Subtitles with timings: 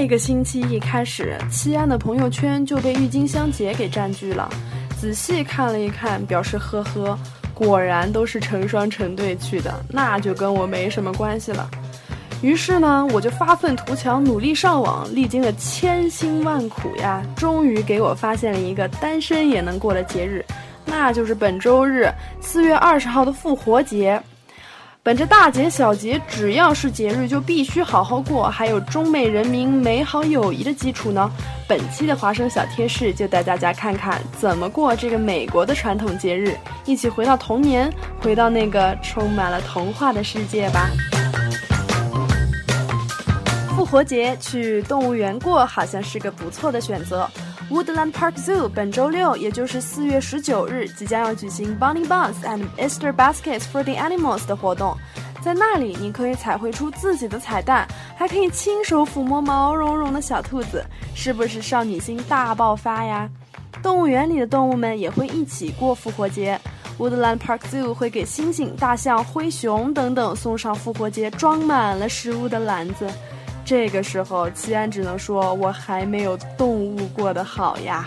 [0.00, 4.48] 这个星期一开始，西安的朋友圈就被郁金香节给占据了。
[4.98, 7.18] 仔细看了一看，表示呵呵，
[7.52, 11.70] 果然都是成双成对去的，那就跟我没什么关系了。
[12.40, 20.42] 于是呢，我就发愤图强，努力上网，历经了千辛万苦呀，终于给我发现了一个单身也能过的节日，
[20.86, 24.18] 那就是本周日四月二十号的复活节。
[25.02, 31.30] 本着大节小节，只要是节日就必须好好过，还有中美人民美好友谊的基础呢。
[31.66, 36.54] 本期的华生小贴士就带大家看看怎么过这个美国的传统节日，
[36.84, 37.90] 一起回到童年，
[38.20, 40.90] 回到那个充满了童话的世界吧。
[43.74, 47.26] 复活节去动物园过好像是个不错的选择。
[47.70, 54.96] Woodland Park Zoo 本周六，也就是四月十九日，即将要举行 Bunny Buns and Easter Baskets for the Animals 的活动。
[55.40, 60.84] 在那里，你可以彩绘出自己的彩蛋，还可以亲手抚摸毛茸茸的小兔子，
[61.14, 63.30] 是不是少女心大爆发呀？
[63.80, 66.60] 动物园里的动物们也会一起过复活节。
[66.98, 73.08] Woodland Park Zoo 会给猩猩、大象、灰熊等等送上复活节装满了食物的篮子。
[73.70, 78.04] 这个时候，齐安只能说，我还没有动物过得好呀。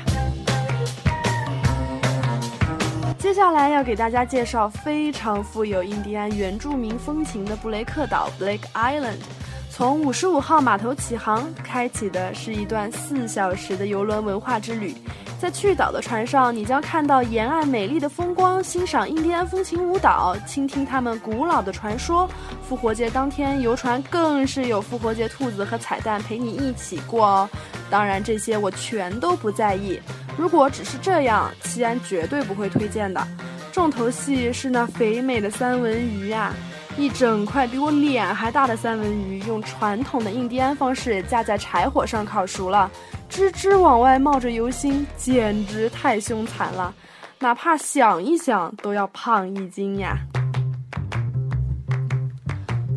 [3.18, 9.20] 接下来要给大家介绍非常富有印第安原住民风情的布雷克岛 （Blake Island）。
[9.76, 14.94] 从五十五号码头起航，开启的是一段四小时的游轮文化之旅。
[15.42, 22.30] 在去岛的船上，你将看到沿岸美丽的风光，欣赏印第安风情舞蹈，倾听他们古老的传说。
[22.70, 27.50] 复活节当天，游船更是有复活节兔子和彩蛋陪你一起过哦。
[27.90, 30.00] 当然，这些我全都不在意。
[30.38, 33.28] 如果只是这样，西安绝对不会推荐的。
[33.72, 36.54] 重头戏是那肥美的三文鱼呀，
[36.98, 42.90] 一整块比我脸还大的三文鱼，用传统的印第安方式架在柴火上烤熟了。
[43.30, 46.94] 吱吱往外冒着油星，简直太凶残了，
[47.40, 50.18] 哪怕想一想都要胖一斤呀。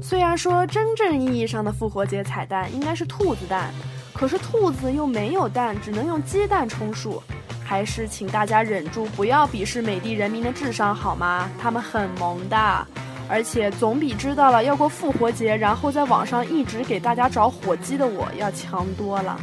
[0.03, 3.73] 虽然说真正意义上的复活节彩蛋应该是兔子蛋，
[4.13, 7.23] 可是兔子又没有蛋，只能用鸡蛋充数。
[7.65, 11.51] 还是请大家忍住，不要鄙视美帝人民的智商好吗？
[11.61, 12.87] 他们很萌的，
[13.29, 19.39] 而且总比知道了要过复活节，然后在网上一直给大家找火鸡的我要强多了。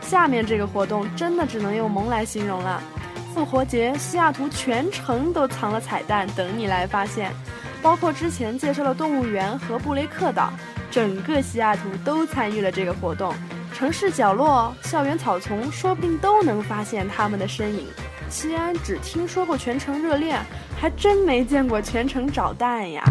[0.00, 2.82] 下面这个活动真的只能用萌来形容了。
[3.34, 7.32] 复活节，西雅图全城都藏了彩蛋等你来发现，
[7.82, 10.52] 包括之前介绍的动物园和布雷克岛，
[10.90, 13.34] 整个西雅图都参与了这个活动。
[13.72, 17.86] 城市角落、校园草丛，说不定都能发现他们的身影。
[18.28, 20.40] 西安只听说过全城热恋，
[20.80, 23.02] 还真没见过全城找蛋呀。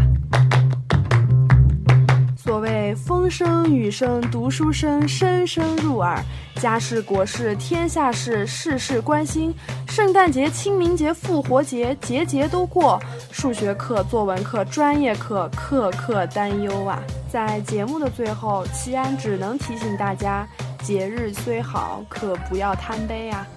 [2.43, 6.21] 所谓风声雨声读书声，声声入耳。
[6.59, 9.53] 家事国事天下事，事事关心。
[9.87, 12.99] 圣诞节、清明节、复活节，节节都过。
[13.31, 17.01] 数学课、作文课、专业课，课课担忧啊！
[17.31, 20.45] 在节目的最后，齐安只能提醒大家：
[20.83, 23.47] 节日虽好，可不要贪杯啊！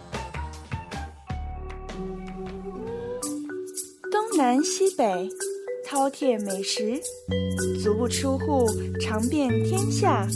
[4.13, 5.29] 东南西北。
[5.89, 7.01] 饕餮美食，
[7.81, 8.67] 足不出户
[9.01, 10.27] 尝遍天下。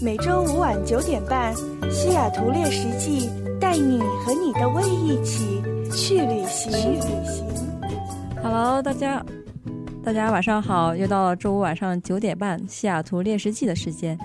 [0.00, 1.52] 每周五晚九点半，
[1.90, 3.28] 《西雅图猎食记》
[3.58, 5.60] 带你和你的胃一起
[5.92, 6.70] 去旅行。
[6.70, 7.44] 去旅行。
[8.40, 9.26] Hello，大家，
[10.04, 10.94] 大家晚上好！
[10.94, 14.16] 又到了周五晚上九点半，《西雅图猎食记》的时间。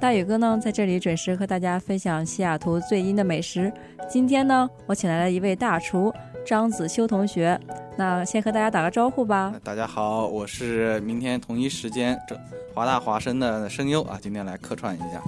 [0.00, 3.72] 大宇哥呢，在这里准时和大家分享西雅图最新的美食。
[4.08, 6.12] 今天呢，我请来了一位大厨
[6.44, 7.60] 张子修同学。
[8.00, 9.52] 那先和大家打个招呼吧。
[9.62, 12.34] 大家好，我是明天同一时间这
[12.72, 15.22] 华大华生的声优啊，今天来客串一下。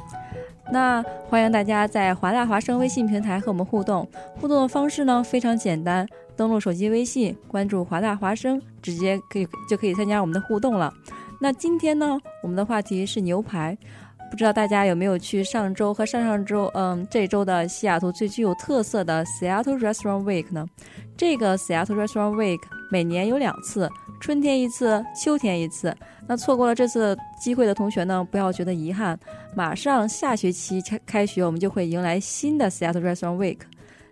[0.73, 4.09] 那欢迎大家在华大华生微信平台和我们互动。
[4.41, 10.91] 互动的方式呢非常简单，登录手机微信，关注华大华生，直接可以就可以参加我们的互动了。
[11.43, 13.77] 那今天呢，我们的话题是牛排。
[14.33, 20.67] 不知道大家有没有去上周和上上周，嗯，这周的西雅图最具有特色的 Seattle Restaurant Week 呢？
[21.19, 22.59] 这个 Seattle Restaurant Week
[22.91, 23.91] 每年有两次，
[24.23, 25.95] 春天一次，秋天一次。
[26.27, 29.21] 那错过了这次机会的同学呢，不要觉得遗憾。
[29.55, 33.59] 马上下学期开开学，我们就会迎来新的 Seattle Restaurant Week。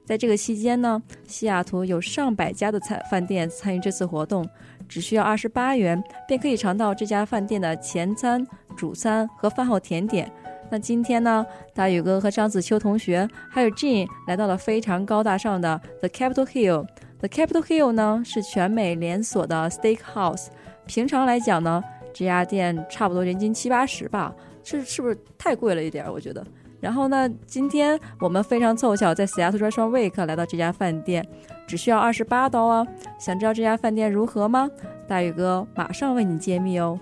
[0.05, 4.46] 在这个期间呢，西雅图有上百家的餐饭店参与这次活动，
[4.87, 8.46] 只需要二十八元，便可以尝到这家饭店的前餐。
[8.81, 10.32] 主餐和饭后甜点。
[10.71, 11.44] 那今天呢，
[11.75, 16.87] 大宇哥和张子秋同学还有 Jean 来到了非常高大上的 The Capitol Hill。
[17.19, 20.47] The Capitol Hill 呢是全美连锁的 Steakhouse。
[20.87, 21.85] 平常来讲呢，
[22.15, 24.35] 这家店差不多人均七八十吧，
[24.65, 26.11] 是是不是太贵了一点？
[26.11, 26.43] 我觉得。
[26.81, 31.23] 然后呢，今天我们非常凑巧在 Seattle Restaurant Week 来到这家饭店，
[31.67, 32.87] 只需要二十八刀哦。
[33.19, 34.71] 想知道这家饭店如何吗？
[35.06, 36.99] 大宇哥马上为你揭秘哦。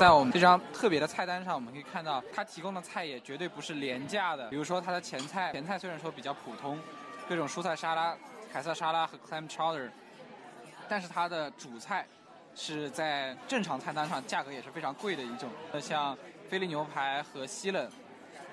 [0.00, 4.48] 在我们这张特别的菜单上，我们可以看到，它提供的菜也绝对不是廉价的。
[4.48, 6.78] 比如说它的前菜，前菜虽然说比较普通，
[7.28, 8.16] 各种蔬菜沙拉、
[8.50, 9.90] 凯撒沙拉和 clam chowder，
[10.88, 12.06] 但是它的主菜
[12.54, 15.50] 是在正常菜单上价格也是非常贵的一种。
[15.78, 16.16] 像
[16.48, 17.86] 菲力牛排和西冷，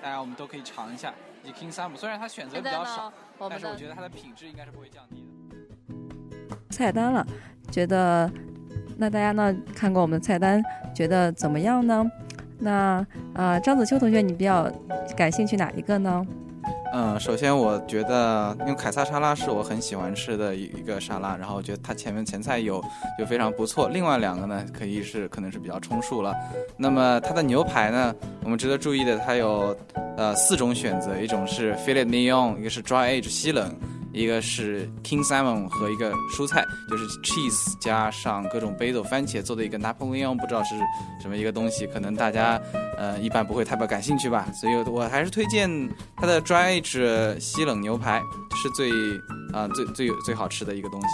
[0.02, 1.14] 大家我们都可以尝一下。
[1.42, 3.10] 以及 king salmon，虽然它选择比较少，
[3.48, 6.58] 但是我觉得它的品质应该是不会降低的。
[6.68, 7.26] 菜单了，
[7.72, 8.30] 觉得。
[9.00, 10.60] 那大家呢看过我们的菜单，
[10.92, 12.04] 觉得怎么样呢？
[12.58, 14.68] 那呃，张子秋同学，你比较
[15.16, 16.26] 感兴趣哪一个呢？
[16.92, 22.82] 嗯，首先我觉得，因为凯撒沙拉是我很喜欢吃的一一个沙拉，然后我觉得它前面前菜有
[23.16, 23.88] 就非常不错。
[23.88, 26.34] 另外两个呢，可以是可能是比较充数了。
[26.76, 28.12] 那么它的牛排呢，
[28.42, 29.76] 我们值得注意的，它有
[30.16, 33.72] 呃四种选择，一种是 filet mignon，一个是 dry age 西冷。
[34.18, 40.74] 一个是 king salmon 和一个蔬菜，就是 cheese 加上各种 basil 番茄做的一个 Napoleon，不知道是
[41.22, 42.60] 什么一个东西，可能大家
[42.96, 45.70] 呃一般不会太感兴趣吧，所以我还是推荐
[46.16, 48.20] 它的 dry age 西冷牛排
[48.60, 48.90] 是最
[49.52, 51.06] 啊最最最好吃的一个东西。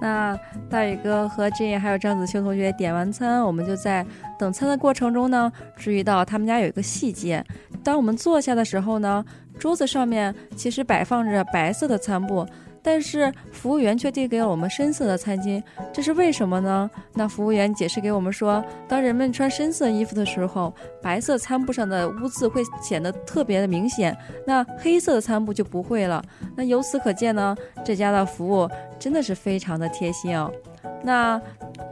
[0.00, 0.36] 那
[0.68, 4.04] 大宇哥和 Jane 还有张子秋同学点完餐，我们就在
[4.36, 7.44] 等餐的过程中呢，注意到他们家有一个细节，
[7.84, 9.24] 当我们坐下的时候呢。
[9.58, 12.44] 桌子上面其实摆放着白色的餐布，
[12.82, 15.62] 但是服务员却递给了我们深色的餐巾，
[15.92, 16.90] 这是为什么呢？
[17.12, 26.24] 那服务员解释给我们说，当人们穿深色衣服的时候，白色餐布上的污渍会显得特别的明显，那黑色的餐布就不会了。
[26.56, 28.68] 那由此可见呢，这家的服务
[28.98, 30.50] 真的是非常的贴心哦。
[31.04, 31.40] 那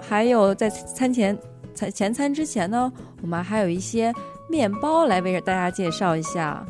[0.01, 1.39] 还有在餐前、
[1.75, 2.91] 餐前餐之前呢，
[3.21, 4.13] 我们还有一些
[4.51, 6.67] 面包来为大家介绍一下。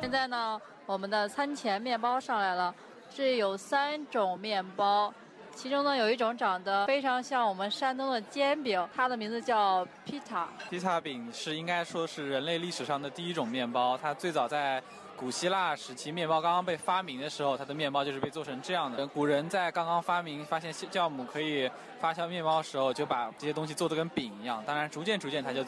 [0.00, 2.74] 现在呢，我们的餐前面包上来了，
[3.14, 5.12] 这有三种面包，
[5.54, 10.46] 其中呢有一种长得非常像我们山东的煎饼，它的名字叫 pita。
[10.70, 14.82] pita 饼是应该说是人类历史上的第一种面包，它最早在。
[15.18, 19.04] 古希腊时期，面包刚刚被发明的时候，它的面包就是被做成这样的。
[19.04, 21.68] 古人在刚刚发明、发现酵母可以
[22.00, 24.62] 发酵面包的时候，就把这些东西做的跟饼一样。
[24.64, 25.64] 当然，逐渐逐渐，它就，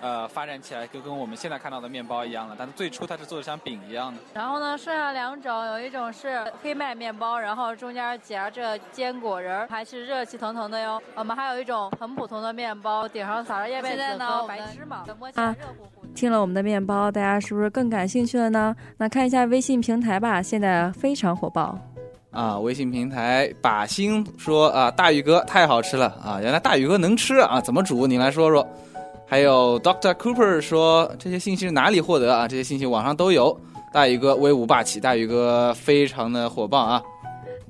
[0.00, 2.54] 呃，发展起来，就跟我们现在看到的面包一样了。
[2.56, 4.20] 但是最初它是做的像饼一样的。
[4.34, 11.02] 然后呢，剩下两种，有一种是黑麦面包，然后中间夹着坚果仁，还是热气腾腾的哟。
[11.16, 16.06] 我们还有一种很普通的面包，顶上撒着燕麦子和白芝麻，摸起来热乎乎。
[16.14, 18.76] 听了我们的面包，大家是不是更感兴趣了呢？
[18.96, 21.78] 那看一下微信平台吧，现在非常火爆。
[22.30, 26.40] 啊，微信平台把心说啊，大宇哥太好吃了啊！
[26.40, 27.60] 原来大宇哥能吃啊？
[27.60, 28.06] 怎么煮？
[28.06, 28.66] 你来说说。
[29.26, 32.48] 还有 Doctor Cooper 说这些信息是哪里获得啊？
[32.48, 33.54] 这些信息网上都有。
[33.92, 37.02] 大宇哥威武霸气，大宇哥非常的火爆啊！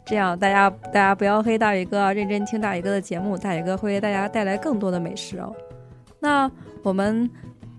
[0.04, 5.52] 这样大家大家不要黑大宇哥，认真听大宇哥的节目，大宇哥会为大家带来更多的美食哦。
[6.20, 6.48] 那
[6.84, 7.28] 我们。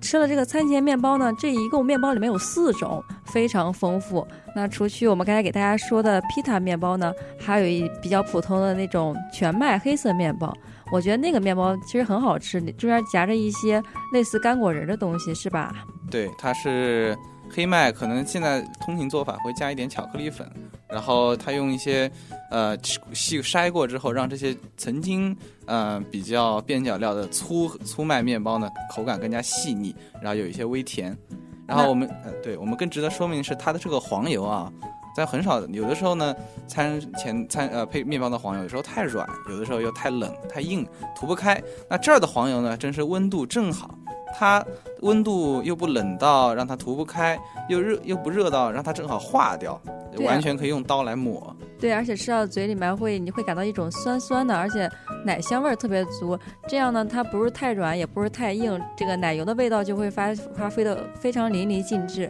[0.04, 4.28] 吃了这个餐前面包呢，这一共面包里面有四种，非常丰富。
[4.54, 10.54] 那除去我们刚才给大家说的披萨面包呢，还有一比较普通的那种全麦黑色面包。
[10.92, 13.82] 我觉得那个面包其实很好吃，中间夹着一些
[14.12, 15.74] 类似干果仁的东西，是吧？
[16.12, 17.18] 对，它是
[17.54, 20.50] 黑麦，可能现在通行做法会加一点巧克力粉，
[20.88, 22.12] 然后他用一些。
[22.50, 22.78] 呃，
[23.14, 31.18] 细筛过之后，让这些曾经呃比较边角料的粗粗麦面包呢，口感更加细腻，然后有一些微甜。
[31.66, 34.72] 然后我们呃，对我们更值得说明的是，它的这个黄油啊，
[35.16, 36.36] 在很少有的时候呢，
[36.68, 41.60] 餐前餐呃配面包的黄油有时候太软，有的时候又太冷太硬，涂不开。
[41.90, 43.98] 那这儿的黄油呢，真是温度正好。
[44.36, 44.66] 它
[45.02, 49.80] 温度又不冷到让它涂不开，又热又不热到让它正好化掉，
[50.26, 51.56] 完全可以用刀来抹。
[51.80, 54.90] 对，而且吃到嘴里面会你会感到一种酸酸的，而且
[55.26, 56.38] 奶香味儿特别足。
[56.68, 62.30] 这样呢，它不是太软，也不是太硬，这个奶油的味道就会发发挥的非常淋漓尽致。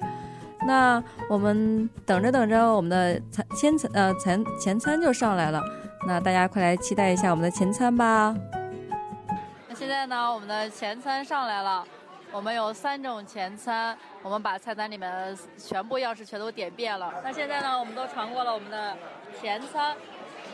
[0.66, 5.62] 那我们等着等着，我们的餐前餐呃前前餐就上来了，
[6.08, 8.36] 那大家快来期待一下我们的前餐吧。
[9.74, 11.86] 现在呢，我们的前餐上来了。
[12.32, 17.14] 我们有三种前餐，我们把菜单里面全部样式全都点遍了。
[17.24, 18.98] 那现在呢，我们都尝过了我们的
[19.40, 19.96] 前餐。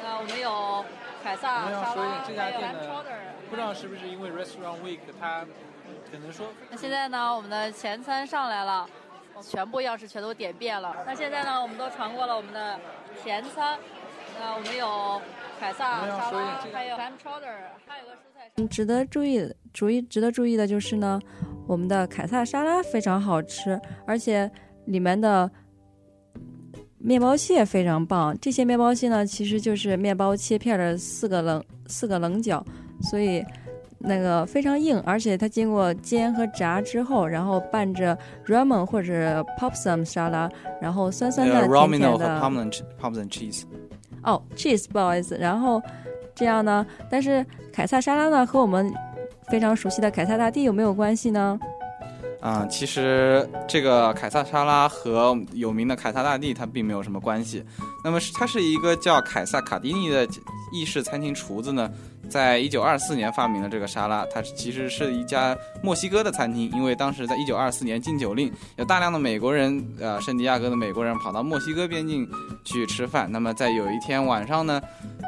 [0.03, 0.83] 那我们有
[1.23, 3.03] 凯撒沙拉，还有 Ham
[3.49, 5.45] 不知道是不是因为 Restaurant Week 它
[6.11, 6.47] 可能说。
[6.69, 8.85] 那现在呢，我们的前餐上来了，
[9.41, 10.93] 全部样式全都点遍了。
[11.05, 12.77] 那现在呢，我们都尝过了我们的
[13.23, 13.79] 前餐。
[14.41, 15.21] 那我们有
[15.59, 17.55] 凯撒沙拉，还有 Ham Chowder，
[17.87, 18.28] 还有个。
[18.69, 19.41] 值得注意，
[19.73, 21.19] 注意值得注意的就是呢，
[21.67, 24.49] 我们的凯撒沙拉非常好吃，而且
[24.85, 25.49] 里面的
[26.97, 28.37] 面包屑非常棒。
[28.41, 32.65] 这些面包屑呢，其实就是面包切片的四个棱四个棱角，
[33.01, 33.43] 所以
[33.97, 40.49] 那个非常硬，而且它经过煎和炸之后，然后拌着 ramen 或者 popsom 沙拉，
[40.81, 42.41] 然后酸酸的、甜 Romano 和甜的。
[42.41, 43.63] Parmesan Parmesan cheese。
[44.23, 45.37] 哦，cheese，不好意思。
[45.37, 45.81] 然后
[46.39, 48.89] 这样呢，但是凯撒沙拉呢和我们
[49.49, 51.59] 非常熟悉的凯撒大帝有没有关系呢？
[52.39, 57.61] 啊、其实这个凯撒沙拉和有名的凯撒大帝它并没有什么关系。
[58.05, 60.25] 那么是它是一个叫凯撒卡迪尼的
[60.71, 61.91] 意式餐厅厨子呢，
[62.29, 64.25] 在一九二四年发明了这个沙拉。
[64.31, 72.29] 它其实是一家墨西哥的餐厅，因为当时在一九二四年禁酒令，有大量的美国人，呃，圣地亚哥的美国人跑到墨西哥边境
[72.63, 73.27] 去吃饭。
[73.31, 74.81] 那么在有一天晚上呢，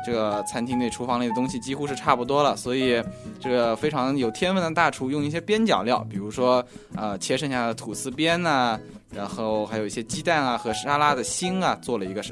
[0.05, 3.03] 这个餐厅内厨房里的东西几乎是差不多了，所以
[3.39, 6.63] 这个非常有天分的大厨用一些边角料，比如说
[6.95, 8.79] 呃切剩下的吐司边呐、
[9.13, 12.23] 然后还有一些鸡蛋啊和沙拉的心啊，做了一个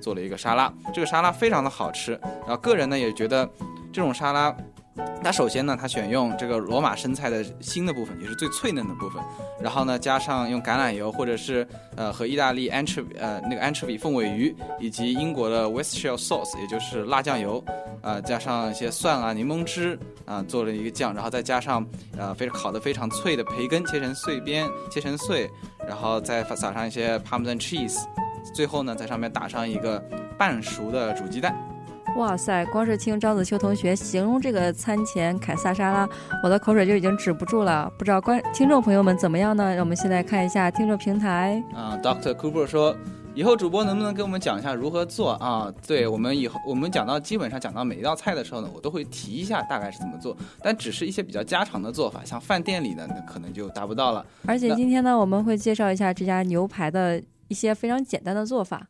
[0.00, 0.72] 做了一个沙拉。
[0.94, 3.48] 这个沙拉非常的好吃，然后个人呢也觉得
[3.96, 4.54] 这种沙拉。
[5.22, 9.22] 它首先呢，它选用这个罗马生菜的心的部分，也是最脆嫩的部分，
[9.58, 17.62] 然后呢，加上用橄榄油或者是呃和意大利 anchovy 呃那个 anchovy 凤尾鱼，以及英国的 Westshire sauce，也就是辣酱油，
[18.02, 21.84] 呃加上一些蒜啊、柠檬汁啊、做了一个酱，然后再加上
[22.18, 25.50] 呃非常烤的非常脆的培根，切成碎边，切成碎，
[25.88, 27.98] 然后再撒上一些 Parmesan cheese，
[28.54, 29.98] 最后呢在上面打上一个
[30.38, 31.54] 半熟的煮鸡蛋。
[32.16, 32.64] 哇塞！
[32.66, 36.08] 光是听张子秋同学形容这个餐前凯撒沙拉，
[36.42, 37.92] 我的口水就已经止不住了。
[37.98, 39.74] 不知道观听众朋友们怎么样呢？
[39.74, 41.62] 让我们现在看一下听众平台。
[41.74, 42.96] 啊、d r Cooper 说，
[43.34, 45.70] 以后主播能不能给我们讲一下如何做啊？
[45.86, 54.24] 对我们以后我们讲到基本上讲到每一道菜的时候呢，我都会提一下大概是怎么做，但只是一些比较家常的做法，像饭店里的那可能就达不到了。
[54.46, 58.86] 而且今天呢，我们会介绍一下这家牛排的一些非常简单的做法。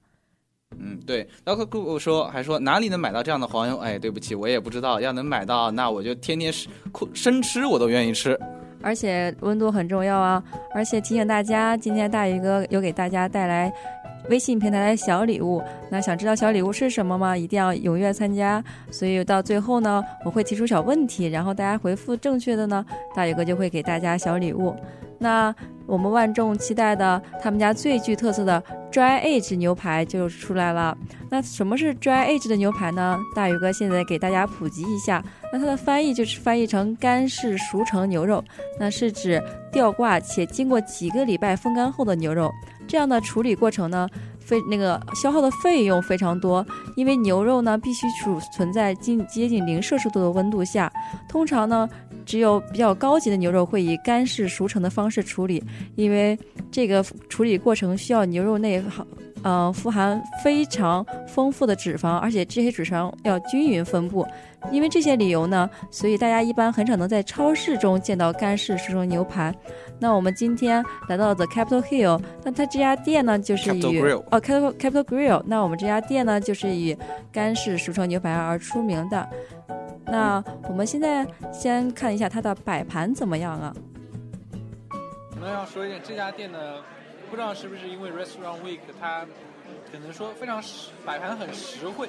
[0.87, 1.67] 嗯，对，Dr.
[1.67, 3.77] Google 说还说哪里能买到这样的黄油？
[3.79, 5.01] 哎，对不起，我也不知道。
[5.01, 6.69] 要能买到，那我就天天吃，
[7.13, 8.39] 生吃我都愿意吃。
[8.83, 10.41] 而且温度很重要啊！
[10.73, 13.73] 而且提醒大家，今天大宇哥有给大家带来
[14.29, 15.61] 微信平台的小礼物。
[15.91, 17.37] 那想知道小礼物是什么吗？
[17.37, 18.63] 一定要踊跃参加。
[18.93, 24.77] 所以到最后呢，我会提出小问题，然后大家回复正确的呢，大宇哥就会给大家小礼物。
[25.19, 25.55] 那
[25.87, 30.97] 我们万众期待的他们家最具特色的 dry age 牛排就出来了。
[31.31, 33.19] 那什么是 dry age 的牛排呢？
[33.35, 35.23] 大宇哥现在给大家普及一下。
[35.53, 38.43] 那它的翻译就是翻译成干式熟成牛肉，
[38.79, 39.43] 那是指
[39.73, 42.53] 吊挂且经过几个礼拜风干后的牛肉。
[42.89, 44.09] 这样的处理过程呢，
[44.39, 50.93] 非那个消耗的费用非常多，因为牛肉呢必须储存在近接近零摄氏度的温度下。
[51.29, 51.89] 通常呢，
[52.27, 55.63] 只有比较高级的牛肉会以干式熟成的方式处理，
[55.95, 56.37] 因为
[56.71, 59.07] 这个处理过程需要牛肉内含
[59.43, 64.27] 呃富含非常丰富的脂肪，而且这些脂肪要均匀分布。
[64.73, 69.55] 因为这些理由呢，所以大家一般很少能在超市中见到干式熟成牛排。
[70.01, 76.97] 那我们今天来到 The Capital Hill，那它这家店呢就是以 Capital 哦 Capital Capital Grill，那我们这家店呢就是以
[77.31, 79.29] 干式熟成牛排而出名的。
[80.07, 83.75] 那我们现在先看一下它的摆盘怎么样啊？
[85.33, 86.83] 我们要说一点，这家店呢，
[87.29, 89.27] 不知道是不是因为 Restaurant Week 它
[89.93, 92.09] 可能说非常实摆盘很实惠，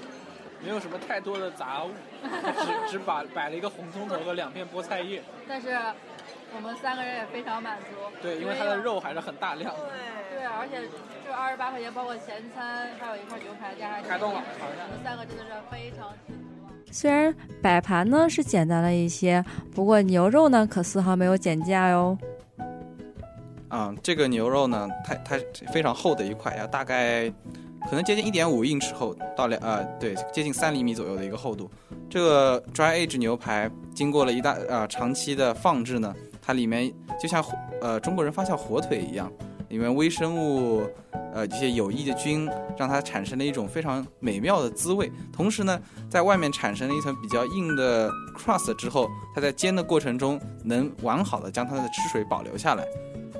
[0.64, 1.92] 没有什么太多的杂物，
[2.24, 2.52] 它
[2.88, 5.22] 只只把摆了一个红葱头和两片菠菜叶。
[5.48, 5.78] 但是
[6.56, 7.86] 我们三个人也非常满足。
[8.22, 9.74] 对，因为它的肉还是很大量。
[10.30, 10.88] 对，对而且
[11.26, 16.14] 就二十八块钱，包括前餐，还有一块牛排加上开动了好像我们三个真的是非常。
[16.92, 22.18] 虽然摆盘呢是简单了一些，不过牛肉呢可丝毫没有减价哟。
[23.70, 25.38] 啊、这个牛肉呢，它它
[25.74, 27.30] 非常厚的一块，要大概
[27.90, 31.70] 可能接近一点五英尺厚到两呃对接近三厘米左右的一个厚度。
[32.10, 36.92] 这个 dry age 牛排经过了一大呃长期的放置呢，它里面
[37.22, 37.44] 就像
[37.82, 39.30] 呃中国人发酵火腿一样，
[39.70, 40.88] 里面微生物
[41.34, 45.12] 呃这些有益的菌让它产生了一种非常美妙的滋味。
[45.32, 52.86] 同时呢，在外面产生了一层比较硬的 crust 之后，它在煎的过程中能完好的将它的汁水保留下来。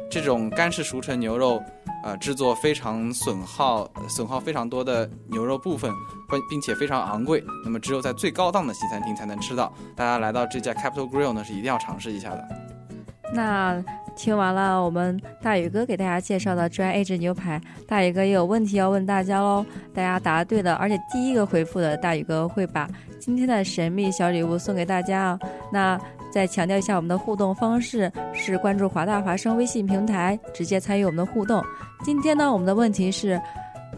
[0.10, 1.62] 这种干式熟成牛肉，
[2.02, 5.92] 呃，制作非常损耗损耗非常多的牛肉部分，
[6.50, 7.44] 并且非常昂贵。
[7.66, 9.74] 那么只有在最高档的西餐厅才能吃到。
[9.98, 12.48] 大家来到这家 Capital Grill 呢，是一定要尝试一下的。
[13.34, 13.84] 那
[14.18, 19.64] 听完了我们大宇哥给大家介绍的 dry age 牛排，大宇哥也有问题要问大家喽。
[19.94, 25.40] 大家答对的，而且第一个回复的大宇哥会把今天的神秘小礼物送给大家啊。
[25.72, 26.00] 那
[26.32, 31.64] 再强调一下我们的互动方式是关注华大华生微信平台，直接参与我们的互动。
[32.04, 33.40] 今天呢，我们的问题是，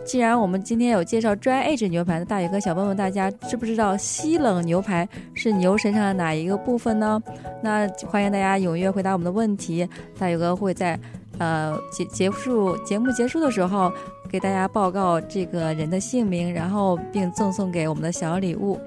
[0.10, 7.22] 既然我们今天有介绍 dry age 牛排，那大宇哥想问问大家，知不知道西冷牛排是牛身上的哪一个部分呢？
[7.62, 9.88] 那欢迎大家踊跃回答我们的问题，
[10.18, 11.00] 大宇哥会在
[11.38, 13.94] 呃结结束节目结束的时候
[14.32, 18.82] 给大家报告这个人的姓名，然后并赠送给我们的小礼物。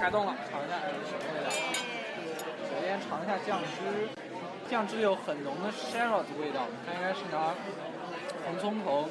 [0.00, 1.50] 开动了，尝一下什么味道。
[2.70, 4.08] 首先尝一下酱汁，
[4.70, 7.52] 酱汁有很浓的 shallot 味道，它应该是拿
[8.52, 9.08] 红葱头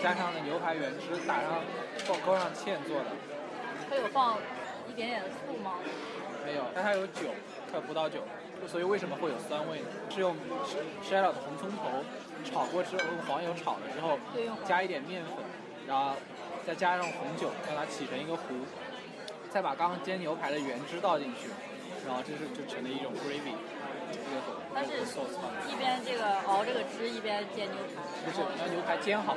[0.00, 1.60] 加上了牛排原汁打上
[2.06, 3.06] 勾勾上芡做的。
[3.90, 4.38] 它有放
[4.88, 5.74] 一点点的醋吗？
[6.44, 7.30] 没有，但它有酒，
[7.68, 8.22] 它有葡萄酒，
[8.68, 9.88] 所以为什么会有酸味呢？
[10.08, 10.36] 是用
[11.02, 12.04] shallot 红葱头
[12.44, 14.20] 炒过之后，用黄油炒了之后，
[14.64, 15.34] 加一点面粉，
[15.88, 16.12] 然后
[16.64, 18.54] 再加上红酒，让它起成一个糊，
[19.50, 21.48] 再把刚刚煎牛排的原汁倒进去，
[22.06, 23.50] 然后这是就成了一种 gravy，
[24.12, 24.40] 一个
[24.76, 24.92] 它是
[25.72, 28.02] 一边这个熬这个汁，一边煎牛排。
[28.26, 29.34] 不是，要牛排煎好，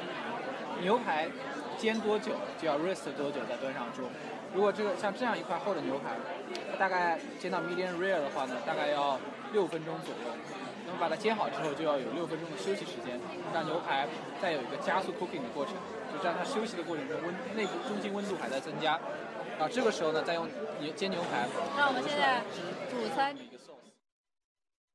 [0.82, 1.30] 牛排
[1.78, 4.04] 煎多久就要 rest 多久再端上桌。
[4.54, 6.12] 如果这个像这样一块厚的牛排，
[6.70, 9.18] 它大概煎到 medium rare 的话呢，大概要
[9.54, 10.30] 六分钟左右。
[10.86, 13.18] 那么把它煎好之后，就要有六分钟的休息时间，
[13.54, 14.06] 让牛排
[14.42, 15.76] 再有一个加速 cooking 的过程，
[16.12, 19.00] 就这样它休息的过程中温内部中心温度还在增加。
[19.58, 20.46] 啊，这个时候呢，再用
[20.82, 21.48] 牛煎牛排。
[21.78, 22.42] 那我们现在
[22.90, 23.36] 主餐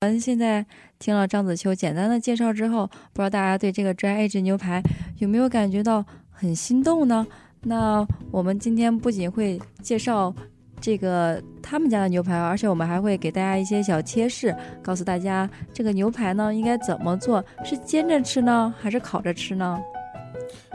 [0.04, 0.64] 我们现在
[0.98, 4.82] 听了张子秋简单的介绍之后，不知道大家对这个 dry age 牛排
[5.16, 7.26] 有没有感觉到很心动呢？
[7.62, 10.32] 那我们今天不仅会介绍
[10.78, 19.80] 这个他们家的牛排，而且我们还会给大家一些小贴士，告诉大家这个牛排呢应该怎么做，是煎着吃呢，还是烤着吃呢？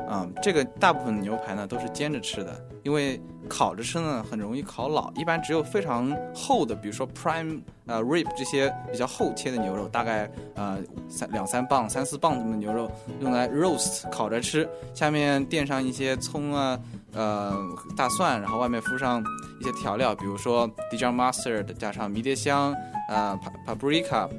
[0.10, 5.12] 啊、这个大部分的牛排呢都是煎着吃的，因为烤着吃呢很容易烤老。
[5.14, 16.80] 一般只有非常厚的，比如说 prime 呃 rib 这些比较厚切的牛肉，大概呃三两三磅、三四磅这么的牛肉，用来 roast 烤着吃，下面垫上一些葱啊、
[17.14, 17.56] 呃
[17.96, 19.24] 大蒜，然后外面敷上
[19.62, 22.76] 一些调料，比如说 Dijon mustard 加上迷迭香、
[23.10, 24.30] 呃，paprika，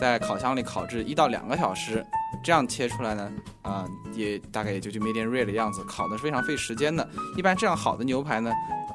[0.00, 2.06] 在烤箱里烤制一到两个小时。
[2.42, 3.30] 这样切出来呢，
[3.62, 7.08] 啊、也大概也就就 medium rare 的样子，烤的是非常费时间的。
[7.36, 8.50] 一般这样好的牛排呢，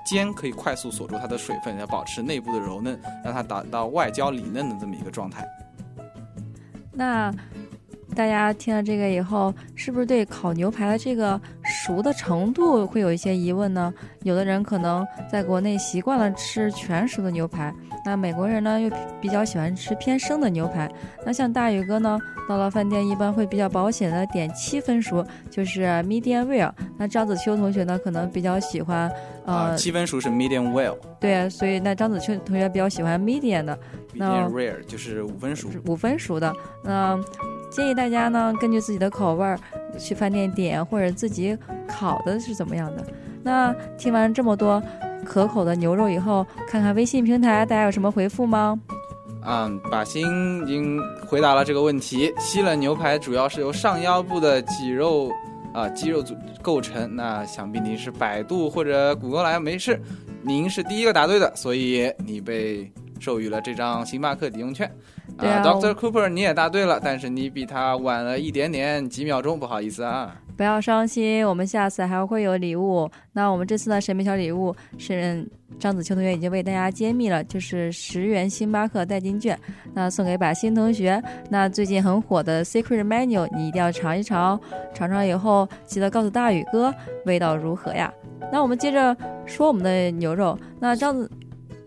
[0.06, 5.48] 煎可以快速锁住它的水分，要保持内部的柔嫩，让它达到外焦里嫩的这么一个状态。
[6.92, 7.32] 那
[8.18, 13.94] 大家听了这个以后，是不是对烤牛排的这个熟的程度会有一些疑问呢？
[14.24, 17.72] 有的人可能在国内习惯了吃全熟的牛排，
[18.04, 18.90] 那美国人呢又
[19.22, 20.90] 比较喜欢吃偏生的牛排。
[21.24, 22.18] 那像大宇哥呢，
[22.50, 26.72] 到了饭店一般会比较保险的点七分熟，就是 medium rare。
[26.98, 29.08] 那张子秋同学呢，可能比较喜欢
[29.46, 33.78] 啊、呃，七分熟是 medium well，medium 对，所以那张子秋同学比较喜欢 medium 的。
[34.16, 35.70] 那 rare 就是五分熟。
[35.86, 36.52] 五分熟的。
[36.84, 37.16] 那
[37.70, 39.60] 建议大家呢，根据自己的口味儿
[39.98, 43.06] 去饭店点，或者自己烤的是怎么样的。
[43.44, 44.82] 那听完这么多
[45.26, 48.80] 可口的牛肉以后，看看微信平台大家有什么回复吗？
[49.46, 52.34] 嗯，把心已经回答了这个问题。
[52.40, 55.32] 西冷牛排主要是由上腰部的肌肉
[55.74, 60.02] 啊、肌肉组构成，那想必您是百度或者谷歌来没事，
[60.42, 64.92] 您是第一个答对的，所以你被授予了这张星巴克抵用券。
[65.38, 70.36] 对啊，Doctor Cooper 你也答对了，但是你比他晚了一点点几秒钟，不好意思啊。
[70.56, 73.08] 不要伤心，我们下次还会有礼物。
[73.34, 75.48] 那我们这次的神秘小礼物是
[75.78, 79.56] 张子秋同学已经为大家揭秘了，就是十元星巴克代金券，
[79.94, 81.22] 那送给把新同学。
[81.52, 84.60] 那最近很火的 Secret Menu 你一定要尝一尝哦，
[84.96, 86.92] 尝尝以后记得告诉大宇哥
[87.26, 88.12] 味道如何呀。
[88.52, 91.30] 那我们接着说我们的牛肉，那张子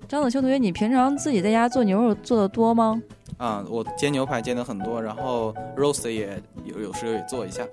[0.07, 3.03] 张子秋同学，你平常自己在家做牛肉做的多吗？
[3.39, 7.67] 啊、我煎牛排煎的很多，然后 roast 也有有时候也做一下。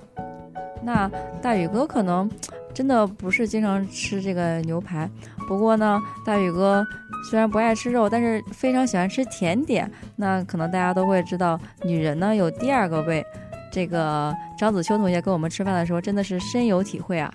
[0.82, 1.10] 那
[1.42, 2.30] 大宇哥可能
[2.74, 5.10] 真的不是经常吃这个牛排，
[5.48, 6.86] 不过呢，大宇哥
[7.30, 9.92] 虽然不爱吃肉，但是非常喜欢吃甜点。
[10.16, 13.26] 那可能大家都会知道，女人呢有第二个胃。
[13.70, 17.32] 这个张子秋同学跟我们吃饭的时候，真的是深有体会啊。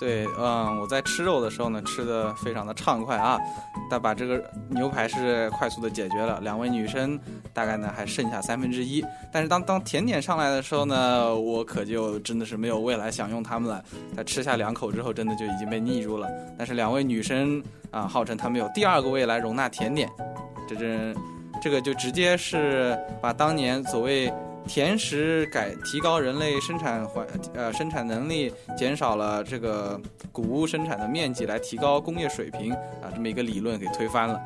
[0.00, 3.38] 对，嗯，我在吃肉的时候呢，吃的非常的畅快啊，
[3.90, 6.40] 但把这个牛排是快速的解决了。
[6.40, 7.20] 两位女生
[7.52, 13.84] 大概呢还剩下三分之一，但是当当甜点上来的时候呢，我可就真的是没有未来享用它们了。
[14.16, 16.26] 在吃下两口之后，真的就已经被腻住了。
[16.56, 20.08] 但是两位女生啊，号称她们有第二个未来容纳甜点，
[20.66, 21.14] 这真
[21.60, 24.32] 这个就直接是把当年所谓
[24.66, 34.40] 甜食改提高人类生产环呃生产能力，减少了这个谷物生产的面积，来提高工业水平啊，这么一个理论给推翻了。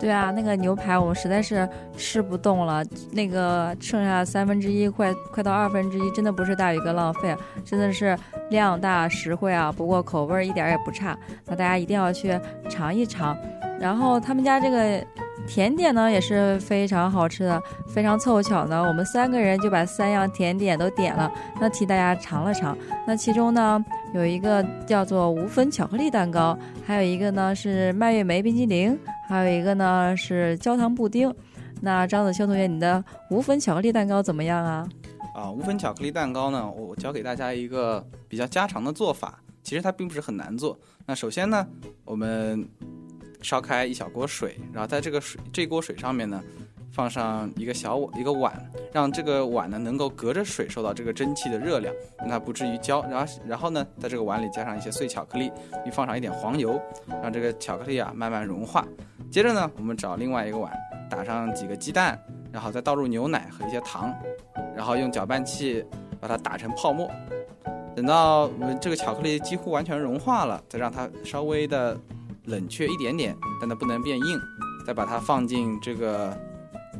[0.00, 8.16] 对啊，那个牛排我们实在是吃不动了，那个剩下三分之一，快快到二分之一，真的不是大宇哥浪费，真的是
[8.50, 9.72] 量大实惠啊。
[9.72, 12.38] 不过口味一点也不差，那大家一定要去
[12.70, 13.36] 尝一尝。
[13.80, 15.04] 然后他们家这个
[15.48, 22.76] 甜点呢也是非常好吃的，非常凑巧呢，我们三个人就把三样甜点都点了，那替大家尝了尝。
[23.06, 23.82] 那其中呢
[24.14, 26.56] 有一个叫做无粉巧克力蛋糕，
[26.86, 28.96] 还有一个呢是蔓越莓冰激凌。
[29.28, 31.30] 还有一个呢是焦糖布丁，
[31.82, 34.88] 那张子秋同学，你的无粉巧克力蛋糕怎么样啊？
[35.34, 40.78] 啊，无粉巧克力蛋糕呢，我教给大家一个比较家常的做法，其实它并不是很难做。
[41.04, 41.66] 那首先呢，
[42.06, 42.66] 我们
[43.42, 46.42] 烧开一小锅水，然后在这个水这锅水上面呢，
[46.90, 48.52] 放上一个小一个碗，
[48.92, 53.02] 让这个碗呢能够隔着水受到这个蒸汽的热量，让它不至于焦。
[53.02, 55.52] 然后然后呢，在这个碗里加上一些碎巧克力，
[55.84, 56.80] 并放上一点黄油，
[57.22, 58.86] 让这个巧克力啊慢慢融化。
[59.30, 60.72] 接着呢，我们找另外一个碗，
[61.10, 62.18] 打上几个鸡蛋，
[62.50, 64.12] 然后再倒入牛奶和一些糖，
[64.74, 65.84] 然后用搅拌器
[66.18, 67.10] 把它打成泡沫。
[67.94, 71.98] 等到我们这个巧克力几乎完全融化了，再让它稍微的
[72.48, 74.40] 冷却一点点，但它不能变硬。
[74.86, 76.34] 再把它放进这个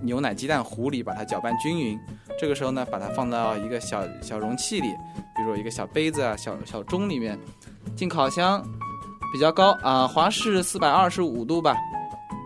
[0.03, 1.99] 牛奶鸡蛋糊里，把它搅拌均匀。
[2.39, 4.95] 这个时候呢，把它放到一个小小容器里，
[5.35, 7.39] 比如一个小杯子啊、小小盅里面，
[7.97, 8.63] 进烤箱，
[9.33, 11.75] 比较高啊，华氏四百二十五度吧。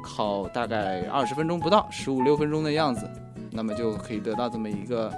[0.04, 3.10] 烤大概二十分钟不到，十五六分钟的样子，
[3.50, 5.12] 那么就可以得到这么一个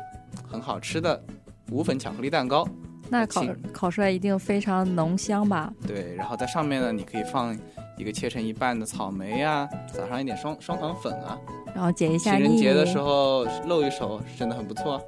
[0.51, 1.23] 很好吃的
[1.71, 2.67] 无粉巧克力蛋糕。
[3.09, 5.73] 那烤烤出来一定非常浓香吧？
[5.87, 7.57] 对，然后在上面呢，你可以放
[7.97, 11.39] 一个切成一半的草莓啊，撒上一点双双糖粉啊，
[11.75, 15.01] 然后解一下情人节的时候露一手，真的很不错。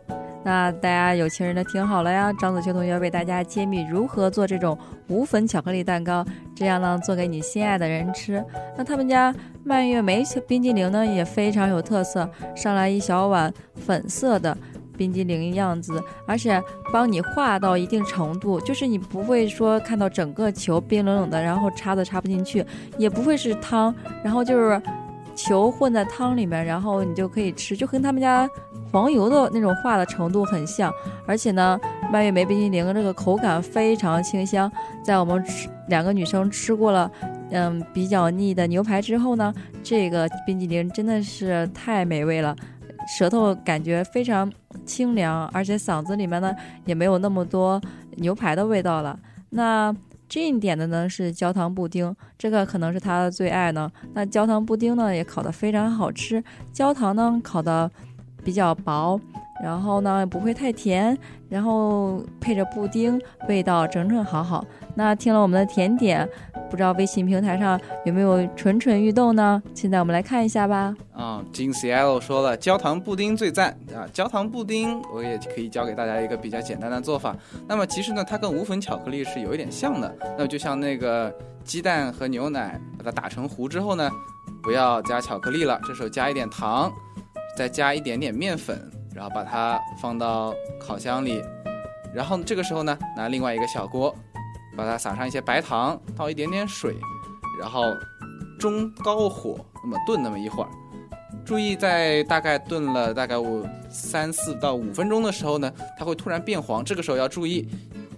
[0.45, 4.79] 那大家有情人的听好了呀，张子秋同学为大家揭秘如何做这种
[5.09, 8.45] 无粉巧克力蛋糕，这样呢做给你心爱的人吃。
[8.77, 14.57] 那他们家蔓越莓冰激凌呢也非常有特色，上来一小碗粉色的
[14.97, 22.65] 冰激凌样子，而且帮你化到一定程度，就是你不会说看到整个球冰冷冷的，然后插都插不进去，
[22.99, 24.81] 也不会是汤，然后就是
[25.35, 28.49] 球混在汤里面，然后你就可以吃，就跟他们家。
[28.93, 30.91] 黄油的那种化的程度很像，
[31.27, 31.79] 而且呢，
[32.11, 34.71] 蔓越莓冰激凌这个口感非常清香。
[35.03, 37.11] 在我们吃两个女生吃过了，
[37.51, 42.57] 嗯，比较腻的牛排之后呢，这个冰激凌真的是太美味了，
[43.19, 44.51] 舌头感觉非常
[44.87, 47.79] 清凉，而且嗓子里面呢也没有那么多
[48.17, 49.19] 牛排的味道了。
[49.51, 49.95] 那
[50.31, 53.91] Jane 点的呢是焦糖布丁，这个可能是他的最爱呢。
[54.15, 57.91] 那焦糖布丁呢也烤得非常好吃，焦糖呢烤的。
[58.45, 59.21] 比较薄，
[59.63, 61.17] 然后呢不会太甜，
[61.49, 64.65] 然后配着布丁，味道整整好好。
[64.95, 66.29] 那听了我们的甜点，
[66.71, 69.63] 不知道微信平台上有没有蠢蠢欲动呢？
[69.75, 70.95] 现在我们来看一下吧。
[71.13, 74.07] 啊，金 C L 说了，焦糖布丁最赞啊！
[74.13, 77.35] 焦糖布丁我也可以教给大家一个比较简单的做法。
[77.67, 80.15] 那么其实呢，它跟无粉巧克力是有一点像的。
[80.37, 84.11] 那么就像那个鸡蛋和牛奶把它打成糊之后呢，
[84.63, 86.93] 不要加巧克力了，这时候加一点糖。
[87.57, 88.79] 再加一点点面粉，
[89.17, 91.43] 然后把它放到烤箱里，
[92.15, 94.15] 然后这个时候呢，拿另外一个小锅，
[94.77, 96.95] 把它撒上一些白糖，倒一点点水，
[97.59, 97.83] 然后
[98.59, 100.69] 中高火那么炖那么一会儿。
[101.47, 107.67] 注意在大概炖了大概五三四到五分钟的时候呢，它会突然变黄，这个时候要注意，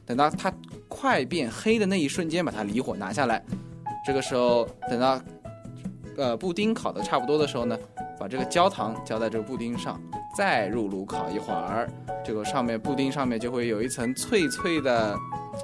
[0.05, 0.53] 等到它
[0.89, 3.41] 快变黑的那一瞬间，把它离火拿下来。
[4.05, 5.21] 这个时候等到
[6.17, 7.79] 呃布丁烤的差不多的时候呢。
[8.21, 9.97] 把这个焦糖浇在这个布丁上，
[10.38, 11.90] 再入炉烤一会儿，
[12.24, 15.12] 这个上面布丁上面就会有一层脆脆的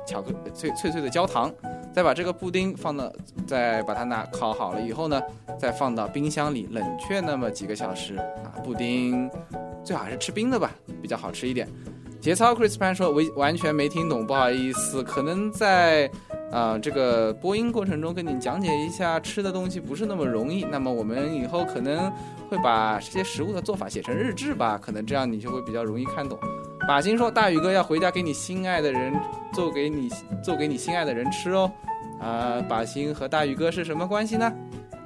[0.04, 1.48] 巧克脆脆脆的焦糖。
[1.92, 3.12] 再把这个布丁放到，
[3.46, 5.22] 再把它拿烤好了以后呢，
[5.56, 8.50] 再放到冰箱里冷却那么几个小时啊。
[8.64, 9.30] 布丁
[9.84, 11.68] 最好还是吃冰的吧，比较好吃一点。
[12.20, 16.10] 节操 Chris Pan 说：“完完全没听懂，不好意思，可能在。”
[16.54, 20.64] 啊，这个播音过程中跟你讲解一下吃的东西不是那么容易。
[20.64, 22.08] 那么我们以后可能
[22.48, 26.38] 会把这些食物的做法写成日志吧，可能这样你就会比较容易看懂。
[26.86, 29.12] 把心说大宇哥要回家给你心爱的人
[29.52, 30.08] 做给你
[30.44, 31.68] 做给你心爱的人吃哦。
[32.20, 34.52] 啊，把心和大宇哥是什么关系呢？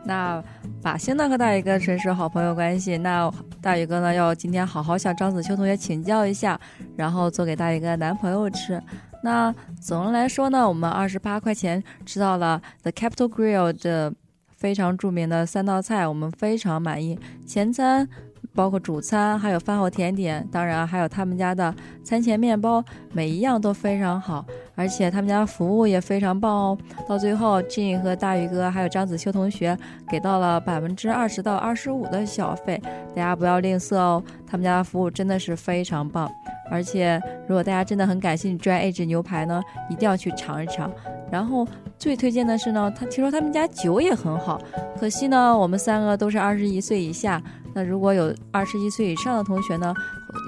[0.04, 0.42] 那
[0.82, 2.98] 把心呢和大宇哥纯是好朋友关系。
[2.98, 3.32] 那
[3.62, 6.60] 大宇哥呢要今天好好向张子秋同学请教一下，
[6.94, 8.80] 然后做给大宇哥男朋友吃。
[9.22, 14.12] 那总的来说呢，我们二十八块钱吃到了 The Capital Grill 的
[14.56, 17.18] 非常著名的三道菜，我们非常满意。
[17.46, 18.08] 前餐
[18.54, 24.44] 包括主餐，还有饭后甜点，当然还有他们家的餐前面包，每一样都非常好，
[24.78, 26.78] 而且他们家服务也非常棒哦。
[27.08, 29.76] 到最后，Jin 和大宇哥还有张子秋同学
[30.08, 34.22] 给到了百分之二十到二十五的小费，大家不要吝啬哦。
[34.46, 36.30] 他们家的服务真的是非常棒，
[36.70, 39.60] 而且如果大家真的很感兴趣 Dry Age 牛排呢，
[39.90, 40.88] 一定要去尝一尝。
[41.30, 41.66] 然后
[41.98, 44.58] 最推荐的是呢，他听说他们家酒也很好，
[44.98, 47.42] 可惜呢，我们三个都是二十一岁以下。
[47.74, 49.92] 那如果有二十一岁以上的同学呢，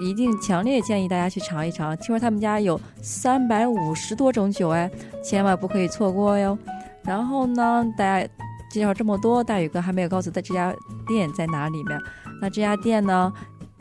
[0.02, 1.96] 一定强烈建议大家去尝一尝。
[1.96, 4.90] 听说他们家有三百五十多种酒，哎，
[5.22, 6.58] 千万不可以错过哟。
[7.02, 8.28] 然后呢，大家
[8.70, 10.74] 介绍这么多，大宇哥还没有告诉他这家
[11.06, 11.98] 店在哪里面。
[12.40, 13.32] 那这家店呢，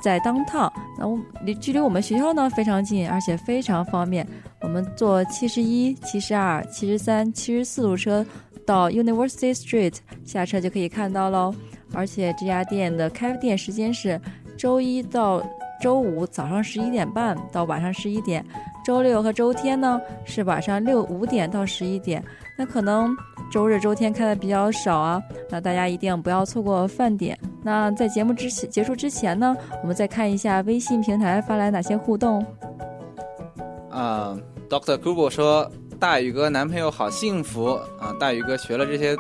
[0.01, 4.27] 在当趟，那我离距离我们学校呢非常近，而且非常方便。
[4.61, 8.25] 我们坐七十一、七十二、七十三、七十四路车
[8.65, 11.53] 到 University Street 下车就可以看到喽。
[11.93, 14.19] 而且这家店的开店时间是
[14.57, 15.41] 周一到
[15.81, 18.45] 周五早上十一点半到晚上十一点，
[18.85, 22.23] 周六和周天呢是晚上六五点到十一点。
[22.57, 23.15] 那可能
[23.51, 27.37] 周日、周天开的比较少啊，那大家一定不要错过饭点。
[27.63, 32.45] 那在节目之前结束之前呢，我们再看一下微信平台发来哪些互动。
[33.89, 34.37] 啊
[34.69, 38.13] ，Doctor Google 说大宇哥男朋友好幸福啊！
[38.19, 39.15] 大宇哥学了这些，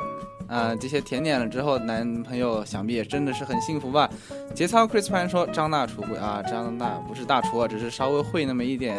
[0.49, 4.09] 啊这些甜点了之后，男朋友想必也真的是很幸福吧？
[4.55, 8.97] 节操 Chris Pan 说张大厨啊，张大不是大厨啊，只是稍微会那么一点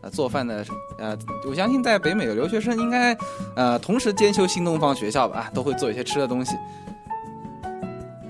[0.00, 0.64] 呃做饭的
[0.98, 1.18] 呃，
[1.48, 3.16] 我相信在北美的留学生应该
[3.56, 6.56] 呃同时兼修新东方学校吧，都会做一些吃的东西。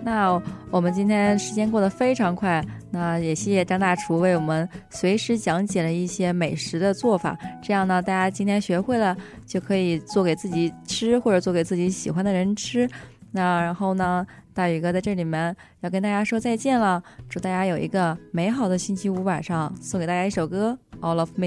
[0.06, 0.40] 那
[0.70, 7.36] 我们今天时间过得非常快，那也谢谢张大厨为我们随时讲解了一些美食的做法。
[7.60, 12.88] 这样呢，大家今天学会了，就可以做给自己吃，或者做给自己喜欢的人吃。
[13.32, 21.46] 那然后呢，大宇哥在这里面要跟大家说再见了，祝大家有一个美好的星期五晚上，送给大家一首歌《All of Me》。